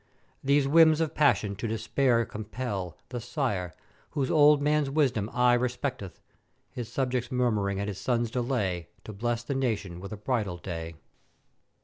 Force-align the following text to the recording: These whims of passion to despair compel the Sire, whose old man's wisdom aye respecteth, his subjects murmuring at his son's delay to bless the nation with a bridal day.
These 0.43 0.67
whims 0.67 0.99
of 0.99 1.13
passion 1.13 1.55
to 1.57 1.67
despair 1.67 2.25
compel 2.25 2.97
the 3.09 3.19
Sire, 3.21 3.71
whose 4.17 4.31
old 4.31 4.59
man's 4.59 4.89
wisdom 4.89 5.29
aye 5.31 5.53
respecteth, 5.53 6.19
his 6.71 6.91
subjects 6.91 7.31
murmuring 7.31 7.79
at 7.79 7.87
his 7.87 7.99
son's 7.99 8.31
delay 8.31 8.87
to 9.03 9.13
bless 9.13 9.43
the 9.43 9.53
nation 9.53 9.99
with 9.99 10.11
a 10.11 10.17
bridal 10.17 10.57
day. 10.57 10.95